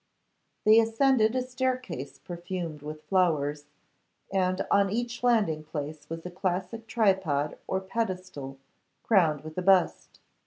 [0.65, 3.65] They ascended a staircase perfumed with flowers,
[4.33, 8.57] and on each landing place was a classic tripod or pedestal
[9.03, 10.19] crowned with a bust.